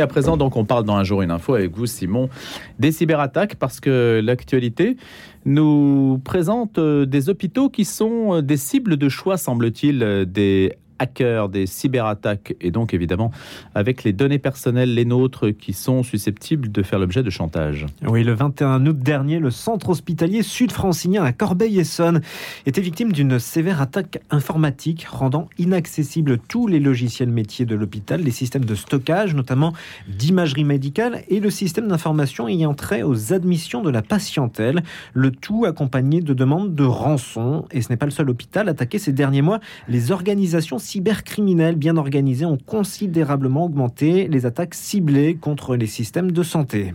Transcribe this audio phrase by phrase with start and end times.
[0.00, 2.30] Et à présent, donc, on parle dans un jour une info avec vous, Simon,
[2.78, 4.96] des cyberattaques parce que l'actualité
[5.44, 10.72] nous présente euh, des hôpitaux qui sont euh, des cibles de choix, semble-t-il, euh, des
[11.00, 13.32] hackers, des cyberattaques, et donc évidemment
[13.74, 17.86] avec les données personnelles, les nôtres, qui sont susceptibles de faire l'objet de chantage.
[18.06, 22.20] Oui, le 21 août dernier, le centre hospitalier sud-francilien à Corbeil-Essonne
[22.66, 28.30] était victime d'une sévère attaque informatique rendant inaccessibles tous les logiciels métiers de l'hôpital, les
[28.30, 29.72] systèmes de stockage, notamment
[30.08, 34.82] d'imagerie médicale, et le système d'information ayant trait aux admissions de la patientèle,
[35.14, 37.64] le tout accompagné de demandes de rançon.
[37.70, 39.60] Et ce n'est pas le seul hôpital attaqué ces derniers mois.
[39.88, 46.42] Les organisations cybercriminels bien organisés ont considérablement augmenté les attaques ciblées contre les systèmes de
[46.42, 46.94] santé.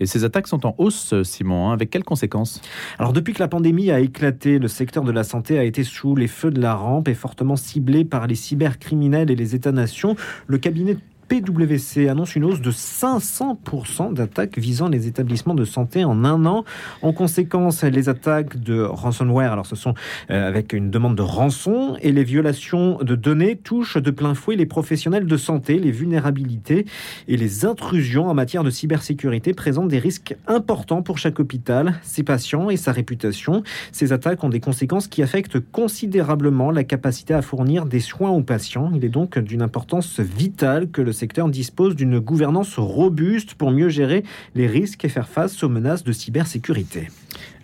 [0.00, 2.60] Et ces attaques sont en hausse, Simon, hein, avec quelles conséquences?
[2.98, 6.16] Alors depuis que la pandémie a éclaté, le secteur de la santé a été sous
[6.16, 10.16] les feux de la rampe et fortement ciblé par les cybercriminels et les États-nations.
[10.48, 10.96] Le cabinet
[11.28, 16.64] PwC annonce une hausse de 500% d'attaques visant les établissements de santé en un an.
[17.02, 19.94] En conséquence, les attaques de ransomware, alors ce sont
[20.30, 24.56] euh, avec une demande de rançon, et les violations de données touchent de plein fouet
[24.56, 26.86] les professionnels de santé, les vulnérabilités
[27.28, 32.22] et les intrusions en matière de cybersécurité présentent des risques importants pour chaque hôpital, ses
[32.22, 33.62] patients et sa réputation.
[33.92, 38.42] Ces attaques ont des conséquences qui affectent considérablement la capacité à fournir des soins aux
[38.42, 38.90] patients.
[38.94, 43.88] Il est donc d'une importance vitale que le secteur dispose d'une gouvernance robuste pour mieux
[43.88, 44.22] gérer
[44.54, 47.08] les risques et faire face aux menaces de cybersécurité.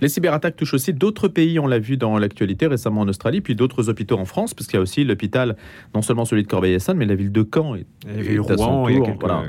[0.00, 3.54] Les cyberattaques touchent aussi d'autres pays, on l'a vu dans l'actualité récemment en Australie, puis
[3.54, 5.56] d'autres hôpitaux en France, parce qu'il y a aussi l'hôpital,
[5.94, 7.76] non seulement celui de Corbeil-Essonne, mais la ville de Caen
[8.08, 8.86] est Rouen,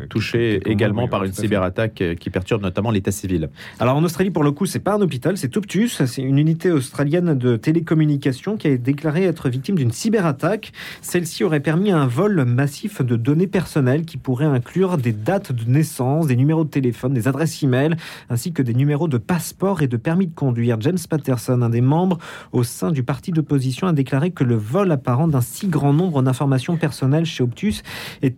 [0.10, 3.50] touchée également par une cyberattaque euh, qui perturbe notamment l'état civil.
[3.80, 6.72] Alors en Australie, pour le coup, c'est pas un hôpital, c'est Optus, c'est une unité
[6.72, 10.72] australienne de télécommunications qui a déclaré être victime d'une cyberattaque.
[11.02, 15.70] Celle-ci aurait permis un vol massif de données personnelles qui pourrait inclure des dates de
[15.70, 17.98] naissance, des numéros de téléphone, des adresses e-mail,
[18.30, 20.78] ainsi que des numéros de passeport et de permis de conduire.
[20.82, 22.20] James Patterson, un des membres
[22.52, 26.22] au sein du parti d'opposition, a déclaré que le vol apparent d'un si grand nombre
[26.22, 27.84] d'informations personnelles chez Optus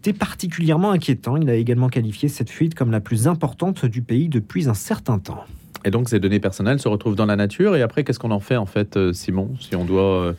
[0.09, 1.35] était particulièrement inquiétant.
[1.35, 5.17] Il a également qualifié cette fuite comme la plus importante du pays depuis un certain
[5.17, 5.43] temps.
[5.83, 7.75] Et donc ces données personnelles se retrouvent dans la nature.
[7.75, 10.33] Et après, qu'est-ce qu'on en fait en fait, euh, Simon, si on doit euh,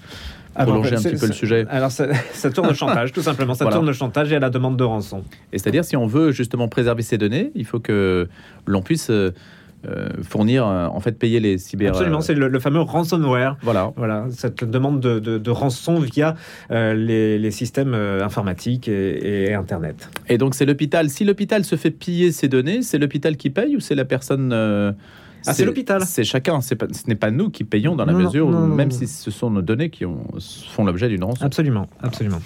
[0.54, 2.06] prolonger un petit peu le sujet Alors ça,
[2.52, 3.54] tourne au chantage, tout simplement.
[3.54, 5.24] Ça tourne au chantage et à la demande de rançon.
[5.52, 8.28] Et c'est-à-dire, si on veut justement préserver ces données, il faut que
[8.66, 9.32] l'on puisse euh,
[10.22, 11.90] fournir, euh, en fait, payer les cyber.
[11.90, 13.56] Absolument, c'est le, fameux ransomware.
[13.62, 13.92] Voilà.
[13.96, 16.34] Voilà, cette demande de, rançon via
[16.70, 20.10] euh, les, systèmes informatiques et, Internet.
[20.28, 21.08] Et donc, c'est l'hôpital.
[21.08, 24.52] Si l'hôpital se fait piller ses données, c'est l'hôpital qui paye ou c'est la personne
[25.46, 26.02] ah, c'est l'hôpital.
[26.04, 26.60] C'est chacun.
[26.60, 26.74] ce
[27.06, 29.90] n'est pas nous qui payons dans la mesure, où, même si ce sont nos données
[29.90, 30.24] qui ont,
[30.70, 31.44] font l'objet d'une rançon.
[31.44, 32.40] Absolument, absolument.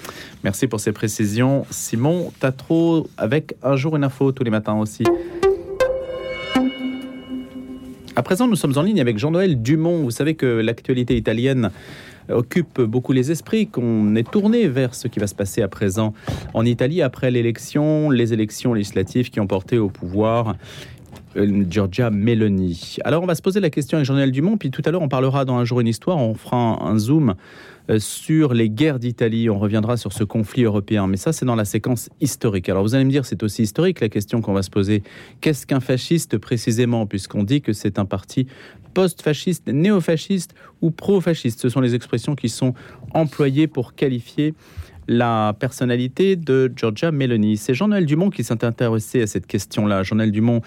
[0.44, 5.04] Merci pour ces précisions, Simon Tatro, avec un jour une info tous les matins aussi.
[8.20, 10.02] À présent, nous sommes en ligne avec Jean-Noël Dumont.
[10.02, 11.70] Vous savez que l'actualité italienne
[12.28, 16.12] occupe beaucoup les esprits, qu'on est tourné vers ce qui va se passer à présent
[16.52, 20.54] en Italie après l'élection, les élections législatives qui ont porté au pouvoir
[21.36, 22.98] euh, Giorgia Meloni.
[23.04, 25.08] Alors on va se poser la question avec Jean-Noël Dumont, puis tout à l'heure on
[25.08, 27.36] parlera dans un jour une histoire, on fera un zoom
[27.98, 29.50] sur les guerres d'Italie.
[29.50, 32.68] On reviendra sur ce conflit européen, mais ça c'est dans la séquence historique.
[32.68, 35.02] Alors vous allez me dire, c'est aussi historique la question qu'on va se poser.
[35.40, 38.46] Qu'est-ce qu'un fasciste précisément, puisqu'on dit que c'est un parti
[38.94, 41.60] post-fasciste, néo-fasciste ou pro-fasciste?
[41.60, 42.74] Ce sont les expressions qui sont
[43.14, 44.54] employées pour qualifier
[45.08, 47.56] la personnalité de Georgia Meloni.
[47.56, 50.04] C'est Jean-Noël Dumont qui s'est intéressé à cette question-là.
[50.04, 50.60] Jean-Noël Dumont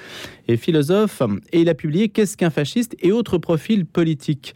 [0.49, 1.21] est philosophe
[1.53, 4.53] et il a publié Qu'est-ce qu'un fasciste et autres profils politiques?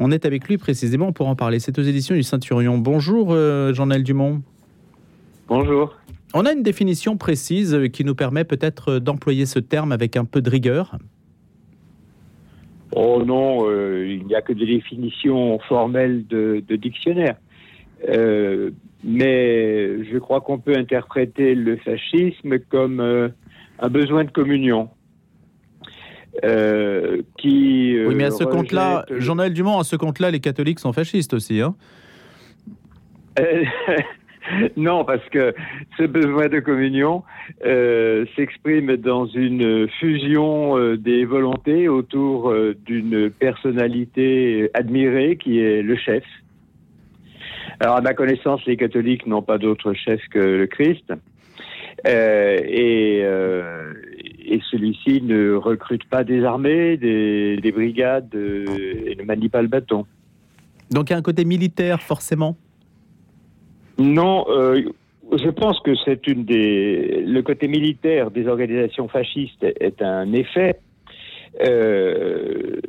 [0.00, 1.58] On est avec lui précisément pour en parler.
[1.58, 2.78] C'est aux éditions du Ceinturion.
[2.78, 4.42] Bonjour euh, Jean-Noël Dumont.
[5.48, 5.96] Bonjour.
[6.34, 10.40] On a une définition précise qui nous permet peut-être d'employer ce terme avec un peu
[10.40, 10.96] de rigueur.
[12.94, 17.34] Oh non, euh, il n'y a que des définitions formelles de, dictionnaire.
[18.08, 18.70] Euh,
[19.02, 24.90] mais je crois qu'on peut interpréter le fascisme comme un besoin de communion.
[26.44, 27.96] Euh, qui.
[27.96, 31.34] Euh, oui, mais à ce compte-là, Jean-Noël Dumont, à ce compte-là, les catholiques sont fascistes
[31.34, 31.74] aussi, hein
[34.76, 35.54] Non, parce que
[35.98, 37.22] ce besoin de communion
[37.66, 42.54] euh, s'exprime dans une fusion des volontés autour
[42.86, 46.24] d'une personnalité admirée qui est le chef.
[47.80, 51.12] Alors, à ma connaissance, les catholiques n'ont pas d'autre chef que le Christ.
[52.06, 53.22] et,
[54.50, 58.64] et celui-ci ne recrute pas des armées, des, brigades euh,
[59.06, 60.06] et ne manie pas le bâton.
[60.90, 62.56] Donc il y a un côté militaire forcément?
[63.98, 64.82] Non, euh,
[65.36, 70.78] je pense que c'est une des le côté militaire des organisations fascistes est un effet.
[71.66, 72.80] Euh,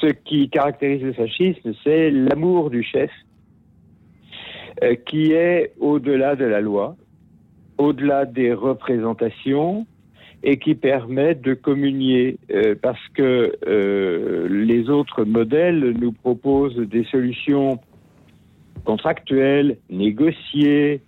[0.00, 3.10] ce qui caractérise le fascisme, c'est l'amour du chef,
[4.82, 6.96] euh, qui est au-delà de la loi,
[7.78, 9.86] au-delà des représentations,
[10.42, 13.52] et qui permet de communier, euh, parce que
[14.48, 17.80] les autres modèles nous proposent des solutions
[18.84, 21.02] contractuelles, négociées,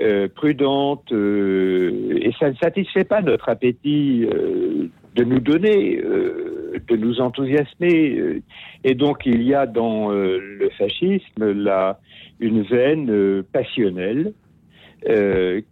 [0.00, 6.96] euh, prudente euh, et ça ne satisfait pas notre appétit euh, de nous donner, de
[6.96, 8.40] nous enthousiasmer.
[8.82, 12.00] Et donc il y a dans le fascisme là
[12.40, 14.32] une veine passionnelle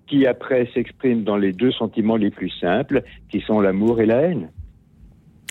[0.07, 4.23] qui après s'exprime dans les deux sentiments les plus simples, qui sont l'amour et la
[4.23, 4.51] haine.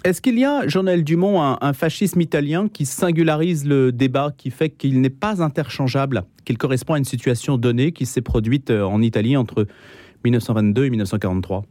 [0.04, 4.70] Est-ce qu'il y a, Jean-Noël Dumont, un, fascisme italien qui singularise le débat, qui fait
[4.70, 9.04] qu'il n'est pas interchangeable, qu'il correspond à une situation donnée qui s'est produite euh, en
[9.04, 9.68] Italie entre
[10.26, 11.66] 1922 et 1943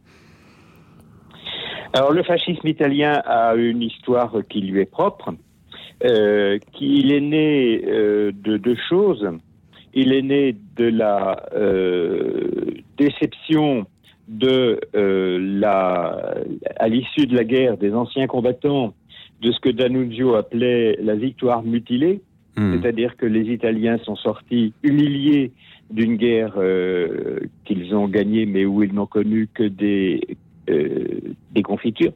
[1.91, 5.33] Alors le fascisme italien a une histoire qui lui est propre,
[6.05, 9.27] euh, qu'il est né euh, de deux choses.
[9.93, 11.43] Il est né de la
[12.97, 13.85] déception
[14.31, 16.35] de euh, la,
[16.79, 18.93] à l'issue de la guerre des anciens combattants
[19.41, 22.21] de ce que D'Annunzio appelait la victoire mutilée,
[22.55, 22.75] hmm.
[22.75, 25.51] c'est-à-dire que les Italiens sont sortis humiliés
[25.89, 30.37] d'une guerre euh, qu'ils ont gagnée, mais où ils n'ont connu que des,
[30.69, 31.19] euh,
[31.51, 32.13] des confitures.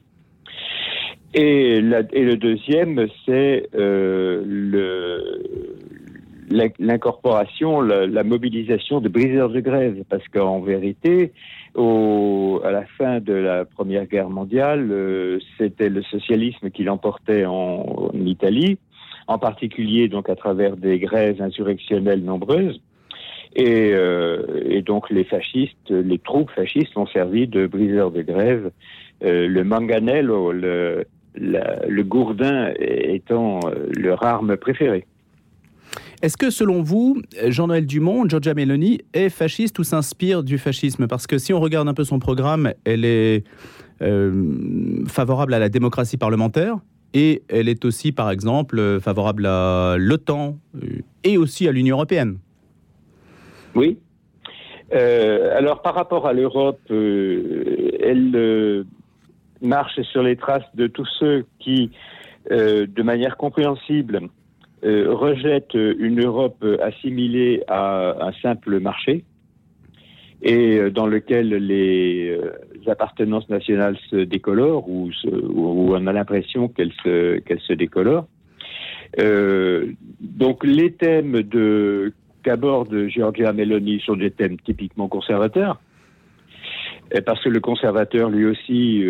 [1.33, 5.41] Et, la, et le deuxième, c'est le,
[6.49, 11.31] l'incorporation, la, mobilisation de briseurs de grève, parce qu'en vérité,
[11.75, 17.45] au, à la fin de la Première Guerre mondiale, euh, c'était le socialisme qui l'emportait
[17.45, 18.77] en, Italie,
[19.27, 22.81] en particulier donc à travers des grèves insurrectionnelles nombreuses.
[23.55, 28.71] Et, euh, et, donc les fascistes, les troupes fascistes ont servi de briseurs de grève.
[29.23, 31.05] Euh, le manganello, le,
[31.35, 33.61] le gourdin étant
[33.97, 35.05] leur arme préférée.
[36.21, 41.07] Est-ce que selon vous, Jean-Noël Dumont, Giorgia Meloni est fasciste ou s'inspire du fascisme?
[41.07, 43.43] Parce que si on regarde un peu son programme, elle est
[44.01, 46.77] euh, favorable à la démocratie parlementaire
[47.13, 52.37] et elle est aussi, par exemple, favorable à l'OTAN euh, et aussi à l'Union européenne.
[53.73, 53.97] Oui.
[54.93, 58.85] Euh, alors par rapport à l'Europe, elle
[59.61, 61.91] marche sur les traces de tous ceux qui,
[62.49, 64.29] de manière compréhensible,
[64.85, 69.23] euh, rejette une Europe assimilée à un simple marché
[70.43, 72.51] et euh, dans lequel les euh,
[72.91, 75.09] appartenances nationales se décolorent ou,
[75.55, 78.27] on a l'impression qu'elles se, se décolorent.
[79.17, 85.81] donc les thèmes de qu'aborde Giorgia Meloni sont des thèmes typiquement conservateurs,
[87.25, 89.03] parce que le conservateur lui aussi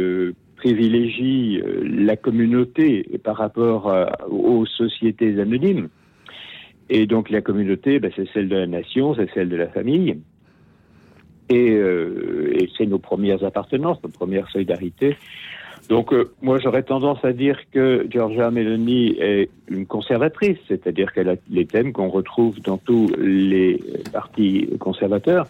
[0.66, 5.90] privilégie euh, la communauté par rapport euh, aux sociétés anonymes.
[6.90, 10.18] Et donc la communauté, ben, c'est celle de la nation, c'est celle de la famille.
[11.50, 15.16] Et, euh, c'est nos premières appartenances, nos premières solidarités.
[15.88, 21.36] Donc moi j'aurais tendance à dire que Georgia Meloni est une conservatrice, c'est-à-dire qu'elle a
[21.48, 23.80] les thèmes qu'on retrouve dans tous les
[24.12, 25.46] partis conservateurs.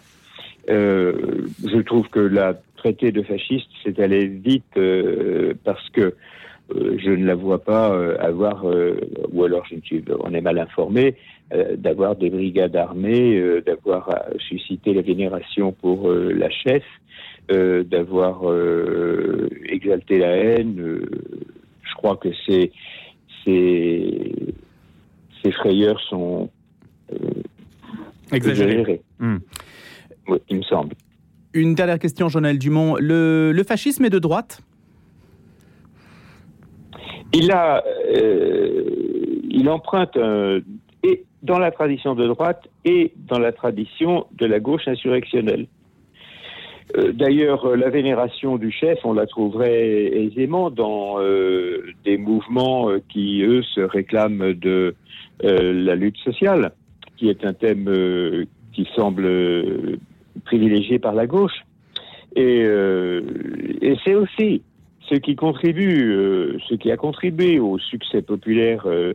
[0.68, 6.14] Je trouve que la traité de fasciste, c'est aller vite euh, parce que
[6.74, 10.58] euh, je ne la vois pas avoir, ou alors je ne suis, on est mal
[10.58, 11.14] informé,
[11.76, 14.12] d'avoir des brigades armées, d'avoir
[14.48, 16.82] suscité la vénération pour la chef,
[17.48, 18.42] d'avoir
[19.68, 20.74] exalté la haine.
[21.84, 22.72] je crois que ces,
[23.44, 24.34] ces,
[25.40, 26.50] ces frayeurs sont
[28.32, 29.02] exagérées.
[29.20, 29.38] Hmm
[30.48, 30.94] il me semble.
[31.56, 32.96] Une dernière question, Jean-Noël Dumont.
[33.00, 34.60] Le, fascisme est de droite?
[37.32, 37.82] Il a,
[38.14, 40.18] euh, emprunte
[41.02, 45.66] et dans la tradition de droite et dans la tradition de la gauche insurrectionnelle.
[46.98, 53.40] Euh, d'ailleurs, la vénération du chef, on la trouverait aisément dans euh, des mouvements qui,
[53.42, 54.94] eux, se réclament de
[55.42, 56.72] la lutte sociale,
[57.16, 59.26] qui est un thème qui semble
[60.44, 61.64] privilégié par la gauche.
[62.36, 63.22] Et, euh,
[63.80, 64.62] et c'est aussi
[65.08, 69.14] ce qui contribue, euh, ce qui a contribué au succès populaire euh,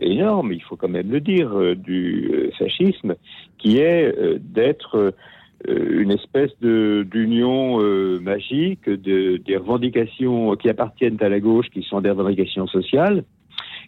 [0.00, 3.16] énorme, il faut quand même le dire, du fascisme,
[3.58, 5.12] qui est d'être
[5.68, 7.78] une espèce d'union
[8.18, 13.24] magique de, des revendications qui appartiennent à la gauche, qui sont des revendications sociales,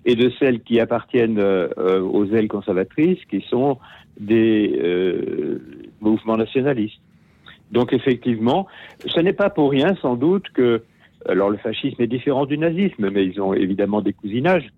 [0.04, 3.78] et de celles qui appartiennent aux ailes conservatrices, qui sont
[4.20, 4.78] des
[6.00, 7.00] mouvements nationalistes.
[7.72, 8.66] Donc effectivement,
[9.06, 10.82] ce n'est pas pour rien sans doute que,
[11.28, 14.68] alors le fascisme est différent du nazisme, mais ils ont évidemment des cousinages,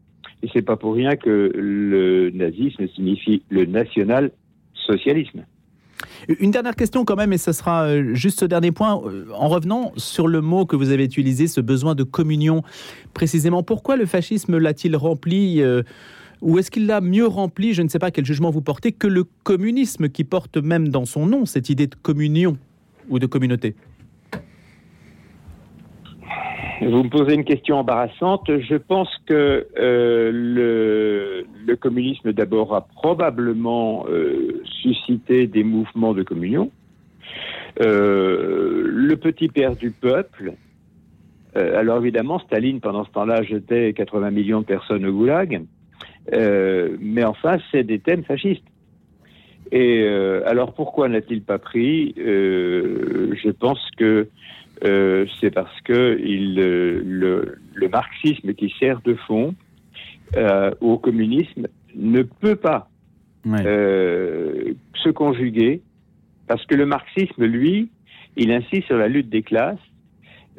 [0.43, 5.45] et c'est pas pour rien que le nazisme signifie le national-socialisme.
[6.29, 9.49] Une dernière question quand même, et ce sera euh, juste ce dernier point, euh, en
[9.49, 12.63] revenant sur le mot que vous avez utilisé, ce besoin de communion.
[13.15, 15.83] Précisément, pourquoi le fascisme l'a-t-il rempli euh,
[16.41, 19.07] ou est-ce qu'il l'a mieux rempli, je ne sais pas quel jugement vous portez, que
[19.07, 22.57] le communisme qui porte même dans son nom cette idée de communion
[23.09, 23.75] ou de communauté?
[26.81, 28.51] Vous me posez une question embarrassante.
[28.61, 36.71] Je pense que euh, le, communisme d'abord a probablement euh, suscité des mouvements de communion.
[37.81, 40.55] Euh, le petit père du peuple,
[41.55, 45.65] alors évidemment, Staline, pendant ce temps-là, jetait 80 millions de personnes au goulag,
[46.33, 48.65] euh, mais enfin, c'est des thèmes fascistes.
[49.71, 54.29] Et euh, alors pourquoi n'a-t-il pas pris euh, Je pense que
[55.41, 59.55] c'est parce que il, le, le, marxisme qui sert de fond
[60.81, 61.67] au communisme
[61.97, 62.89] ne peut pas
[63.45, 63.65] ouais.
[65.03, 65.83] Se conjuguer
[66.47, 67.91] parce que le marxisme, lui,
[68.37, 69.79] il insiste sur la lutte des classes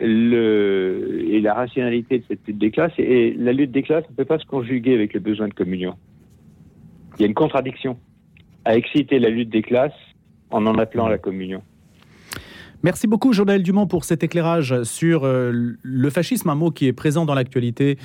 [0.08, 2.94] le, et la rationalité de cette lutte des classes.
[2.98, 5.96] Et la lutte des classes ne peut pas se conjuguer avec le besoin de communion.
[7.18, 7.98] Il y a une contradiction
[8.66, 9.92] à exciter la lutte des classes
[10.52, 11.62] en en appelant à la communion.
[12.82, 16.94] Merci beaucoup, Journal Dumont, pour cet éclairage sur euh, le fascisme, un mot qui est
[16.94, 17.98] présent dans l'actualité,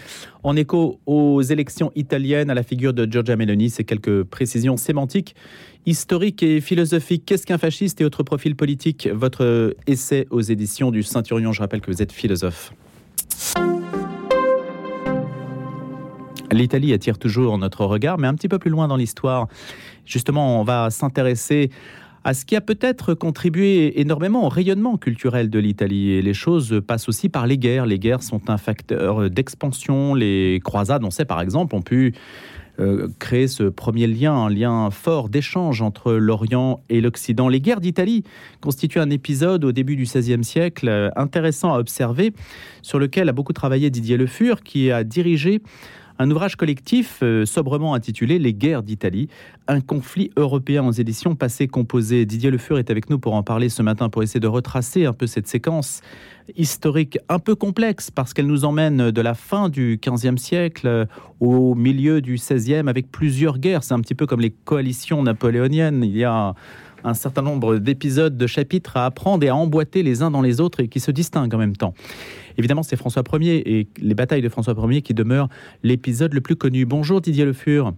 [0.43, 3.71] en écho aux élections italiennes, à la figure de Giorgia Meloni.
[3.71, 5.37] C'est quelques précisions sémantiques,
[5.87, 7.25] historiques et philosophiques.
[7.25, 9.09] Qu'est-ce qu'un fasciste et autres profils politiques?
[9.13, 11.53] Votre essai aux éditions du Saint-Urion.
[11.53, 12.73] Je rappelle que vous êtes philosophe.
[16.51, 19.49] L'Italie attire toujours notre regard, mais un petit peu plus loin dans l'histoire.
[20.05, 21.71] Justement, on va s'intéresser
[22.25, 26.11] à ce qui a peut-être contribué énormément au rayonnement culturel de l'Italie.
[26.13, 27.87] Et les choses passent aussi par les guerres.
[27.87, 30.15] Les guerres sont un facteur d'expansion.
[30.15, 32.15] Les croisades, on sait par exemple, ont pu
[32.81, 37.49] euh, créer ce premier lien, un lien fort d'échange entre l'Orient et l'Occident.
[37.49, 38.25] Les guerres d'Italie
[38.61, 42.33] constituent un épisode au début du XVIe siècle euh, intéressant à observer,
[42.83, 45.63] sur lequel a beaucoup travaillé Didier Le Fur, qui a dirigé
[46.19, 49.29] un ouvrage collectif euh, sobrement intitulé Les guerres d'Italie,
[49.67, 52.25] un conflit européen aux éditions passées composées.
[52.27, 55.07] Didier Le Fur est avec nous pour en parler ce matin, pour essayer de retracer
[55.07, 56.03] un peu cette séquence
[56.57, 61.07] historique un peu complexe, parce qu'elle nous emmène de la fin du XVe siècle
[61.41, 63.83] au milieu du XVIe avec plusieurs guerres.
[63.83, 66.05] C'est un petit peu comme les coalitions napoléoniennes.
[66.05, 66.55] Il y a
[67.05, 70.61] un certain nombre d'épisodes, de chapitres à apprendre et à emboîter les uns dans les
[70.61, 71.95] autres et qui se distinguent en même temps.
[72.57, 75.49] Évidemment, c'est François Ier et les batailles de François Ier qui demeurent
[75.83, 76.85] l'épisode le plus connu.
[76.85, 77.93] Bonjour Didier Le Fur.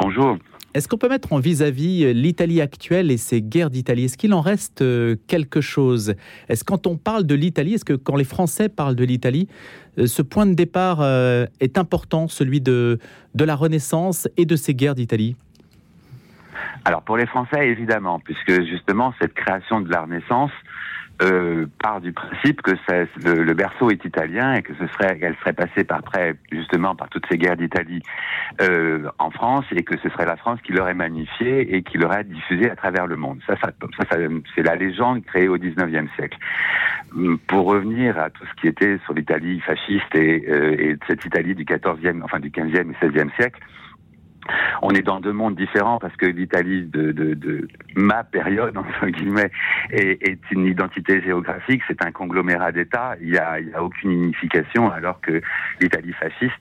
[0.00, 0.36] Bonjour.
[0.74, 4.04] Est-ce qu'on peut mettre en vis-à-vis l'Italie actuelle et ses guerres d'Italie?
[4.04, 4.84] Est-ce qu'il en reste
[5.26, 6.14] quelque chose?
[6.50, 9.48] Est-ce quand on parle de l'Italie, est-ce que quand les Français parlent de l'Italie,
[10.04, 11.02] ce point de départ
[11.60, 12.98] est important, celui de,
[13.34, 15.34] de la Renaissance et de ces guerres d'Italie?
[16.84, 20.52] Alors pour les Français, évidemment, puisque justement cette création de la Renaissance
[21.22, 22.72] euh, part du principe que
[23.24, 26.94] le, le, berceau est italien et que ce serait qu'elle serait passée par près justement
[26.94, 28.02] par toutes ces guerres d'Italie
[28.60, 32.24] euh, en France et que ce serait la France qui l'aurait magnifié et qui l'aurait
[32.24, 33.40] diffusé à travers le monde.
[33.46, 34.16] Ça, ça, ça, ça
[34.54, 36.38] c'est la légende créée au 19e siècle.
[37.46, 41.54] Pour revenir à tout ce qui était sur l'Italie fasciste et, euh, et cette Italie
[41.54, 43.60] du 14e, enfin du 15e et 16e siècle,
[44.82, 49.50] on est dans deux mondes différents parce que l'Italie de, ma période entre guillemets
[49.90, 53.16] est, une identité géographique, c'est un conglomérat d'États.
[53.20, 55.40] Il y a, aucune unification, alors que
[55.80, 56.52] l'Italie fasciste,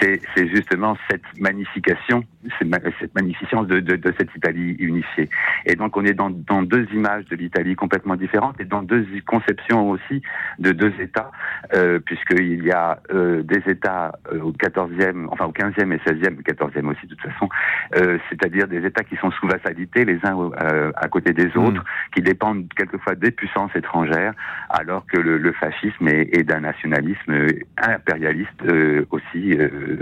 [0.00, 2.24] c'est justement cette magnification,
[2.58, 5.28] cette magnificence de, cette Italie unifiée.
[5.66, 9.90] Et donc on est dans, deux images de l'Italie complètement différentes et dans deux conceptions
[9.90, 10.22] aussi
[10.58, 11.30] de deux États,
[11.74, 16.42] euh, puisqu'il y a euh, des États euh, au 14e, enfin au 15e et 16e,
[16.42, 17.48] 14e aussi toute façon,
[17.96, 21.80] euh, c'est-à-dire des États qui sont sous vassalité les uns euh, à côté des autres,
[21.80, 22.14] mmh.
[22.14, 24.34] qui dépendent quelquefois des puissances étrangères,
[24.70, 27.46] alors que le, le fascisme est, est d'un nationalisme
[27.76, 29.56] impérialiste euh, aussi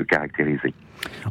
[0.09, 0.75] caractérisé.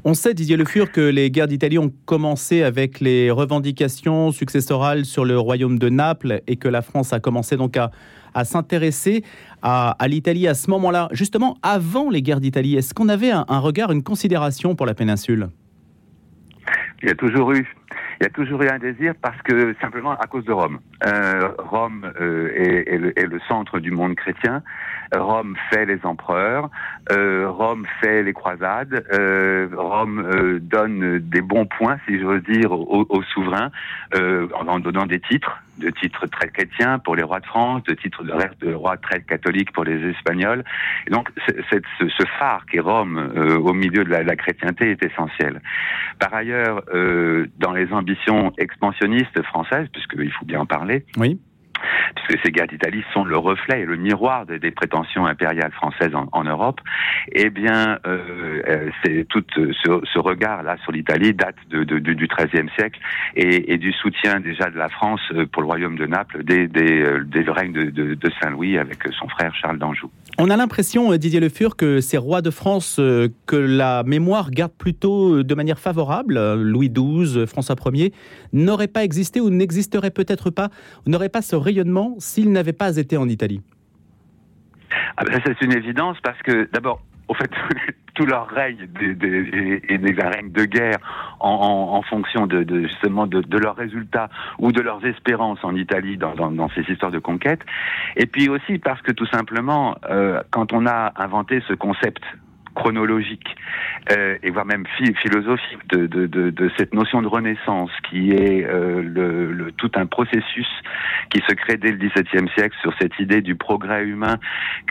[0.04, 5.06] On sait, Didier Le Fur, que les guerres d'Italie ont commencé avec les revendications successorales
[5.06, 7.92] sur le royaume de Naples et que la France a commencé donc à,
[8.34, 9.24] à s'intéresser
[9.62, 12.76] à, à l'Italie à ce moment-là, justement avant les guerres d'Italie.
[12.76, 15.48] Est-ce qu'on avait un, un regard, une considération pour la péninsule?
[17.06, 17.68] Il y a toujours eu
[18.20, 20.80] Il y a toujours eu un désir parce que simplement à cause de Rome.
[21.06, 24.64] Euh, Rome euh, est, le, centre du monde chrétien.
[25.16, 26.70] Rome fait les empereurs.
[27.12, 29.06] Euh, Rome fait les croisades.
[29.76, 33.72] Rome donne des bons points, si j'ose dire, aux, souverains
[34.14, 38.24] en donnant des titres de titres très chrétiens pour les rois de France, de titres
[38.24, 40.64] de, rois très catholiques pour les Espagnols.
[41.12, 41.52] Donc, ce,
[42.00, 43.18] ce, phare qui est Rome
[43.62, 45.62] au milieu de la, la, chrétienté est essentiel.
[46.18, 46.82] Par ailleurs,
[47.60, 51.40] dans les ambitions expansionnistes françaises, puisqu'il faut bien en parler, oui.
[52.16, 56.16] Puisque ces guerres d'Italie sont le reflet et le miroir des, des prétentions impériales françaises
[56.16, 56.80] en, en Europe,
[57.34, 62.28] eh bien, euh, c'est tout ce, ce regard-là sur l'Italie date de, de, de, du
[62.28, 63.00] XIIIe siècle
[63.36, 67.04] et, et, du soutien déjà de la France pour le royaume de Naples dès, dès,
[67.26, 70.10] dès le règne de, de Saint-Louis avec son frère Charles d'Anjou.
[70.38, 74.52] On a l'impression, Didier Le Fur, que ces rois de France euh, que la mémoire
[74.52, 78.12] garde plutôt de manière favorable, Louis XII, François Ier,
[78.52, 80.70] n'auraient pas existé ou n'existeraient peut-être pas,
[81.08, 83.62] n'auraient pas ce rayonnement s'ils n'avaient pas été en Italie.
[85.16, 87.52] Ah ben, C'est une évidence parce que d'abord, au fait,
[88.16, 90.98] tout leur règne et des règnes de guerre
[91.40, 95.60] en, en, en fonction de, de justement de, de, leurs résultats ou de leurs espérances
[95.64, 97.60] en Italie dans, dans, dans, ces histoires de conquête.
[98.16, 102.24] Et puis aussi parce que tout simplement, euh, quand on a inventé ce concept
[102.76, 103.56] chronologique
[104.12, 108.64] euh, et voire même philosophique de, de, de, de, cette notion de renaissance qui est
[108.66, 110.68] euh, le, le, tout un processus
[111.32, 114.38] qui se crée dès le XVIIe siècle sur cette idée du progrès humain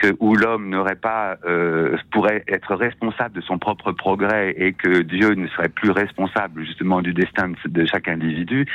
[0.01, 5.03] que où l'homme n'aurait pas euh, pourrait être responsable de son propre progrès et que
[5.03, 8.67] Dieu ne serait plus responsable justement du destin de chaque individu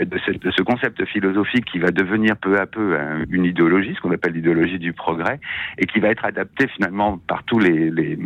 [0.00, 2.96] de ce, de ce concept philosophique qui va devenir peu à peu
[3.28, 5.40] une idéologie ce qu'on appelle l'idéologie du progrès
[5.78, 8.18] et qui va être adapté finalement par tous les, les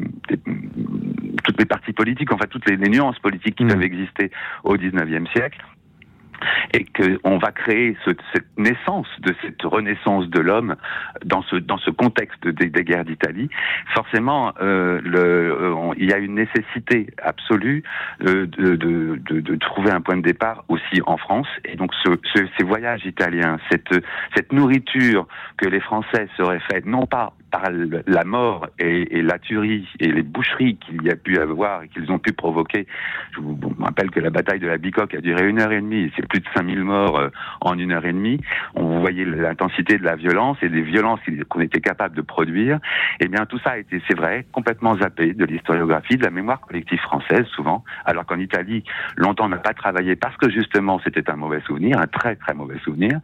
[1.45, 3.69] toutes les partis politiques, enfin toutes les, les nuances politiques qui mmh.
[3.69, 4.31] peuvent exister
[4.65, 5.65] au XIXe siècle
[6.73, 10.77] et qu'on va créer ce, cette naissance de cette renaissance de l'homme
[11.25, 13.49] dans ce dans ce contexte des, des guerres d'Italie,
[13.95, 17.83] forcément, euh, le, euh, on, il y a une nécessité absolue
[18.23, 21.49] euh, de, de, de, de, trouver un point de départ aussi en France.
[21.65, 23.95] Et donc, ce, ce, ces voyages italiens, cette
[24.35, 27.71] cette nourriture que les Français seraient faits, non pas par
[28.07, 32.11] la mort et, la tuerie et les boucheries qu'il y a pu avoir et qu'ils
[32.13, 32.87] ont pu provoquer.
[33.35, 35.81] Je vous, vous rappelle que la bataille de la Bicoque a duré une heure et
[35.81, 36.13] demie.
[36.17, 37.29] C'est plus de 5000 morts euh,
[37.63, 38.41] en une heure et demie.
[38.75, 42.79] On voyait l'intensité de la violence et des violences qu'on était capable de produire.
[43.21, 46.61] Eh bien, tout ça a été, c'est vrai, complètement zappé de l'historiographie, de la mémoire
[46.61, 47.85] collective française, souvent.
[48.05, 48.85] Alors qu'en Italie,
[49.17, 52.53] longtemps, on n'a pas travaillé parce que justement, c'était un mauvais souvenir, un très très
[52.53, 53.19] mauvais souvenir.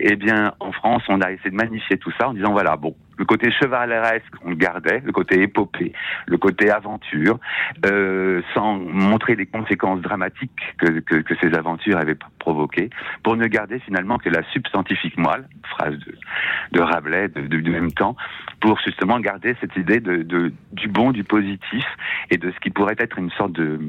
[0.00, 2.94] Eh bien, en France, on a essayé de magnifier tout ça en disant, voilà, bon,
[3.18, 5.92] le côté chevaleresque, on le gardait, le côté épopée,
[6.26, 7.38] le côté aventure,
[7.84, 12.90] euh, sans montrer les conséquences dramatiques que, que, que, ces aventures avaient provoquées,
[13.22, 16.14] pour ne garder finalement que la substantifique moelle, phrase de,
[16.72, 18.16] de Rabelais de, de, du même temps,
[18.60, 21.84] pour justement garder cette idée de, du bon, du positif,
[22.30, 23.80] et de ce qui pourrait être une sorte de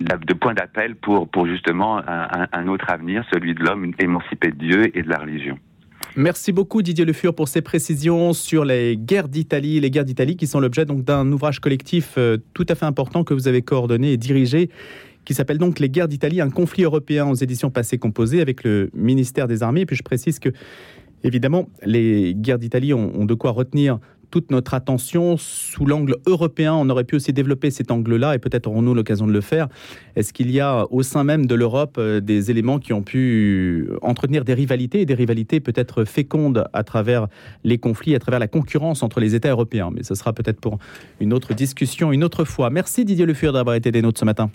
[0.00, 4.56] de point d'appel pour, pour justement un, un autre avenir, celui de l'homme émancipé de
[4.56, 5.58] Dieu et de la religion.
[6.16, 10.36] Merci beaucoup Didier Le Fur pour ces précisions sur les guerres d'Italie, les guerres d'Italie
[10.36, 13.62] qui sont l'objet donc d'un ouvrage collectif euh, tout à fait important que vous avez
[13.62, 14.68] coordonné et dirigé
[15.24, 18.90] qui s'appelle donc Les guerres d'Italie, un conflit européen aux éditions passées composées avec le
[18.92, 19.82] ministère des Armées.
[19.82, 20.50] Et puis je précise que
[21.24, 23.98] évidemment les guerres d'Italie ont, ont de quoi retenir
[24.32, 26.74] toute notre attention sous l'angle européen.
[26.74, 29.68] On aurait pu aussi développer cet angle-là et peut-être aurons-nous l'occasion de le faire.
[30.16, 33.88] Est-ce qu'il y a au sein même de l'Europe euh, des éléments qui ont pu
[34.00, 37.28] entretenir des rivalités et des rivalités peut-être fécondes à travers
[37.62, 39.90] les conflits, à travers la concurrence entre les États européens?
[39.94, 40.78] Mais ce sera peut-être pour
[41.20, 42.70] une autre discussion, une autre fois.
[42.70, 44.50] Merci Didier Le Fur d'avoir été des nôtres ce matin.